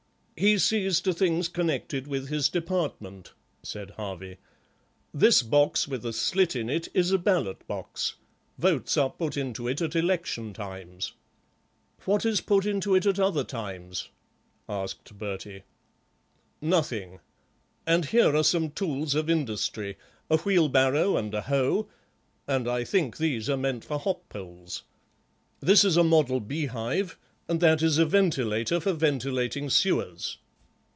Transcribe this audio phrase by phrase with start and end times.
[0.43, 4.37] "He sees to things connected with his Department," said Harvey.
[5.13, 8.15] "This box with a slit in it is a ballot box.
[8.57, 11.13] Votes are put into it at election times."
[12.05, 14.09] "What is put into it at other times?"
[14.67, 15.61] asked Bertie.
[16.59, 17.19] "Nothing.
[17.85, 19.95] And here are some tools of industry,
[20.27, 21.87] a wheelbarrow and a hoe,
[22.47, 24.81] and I think these are meant for hop poles.
[25.59, 27.15] This is a model beehive,
[27.47, 30.37] and that is a ventilator, for ventilating sewers.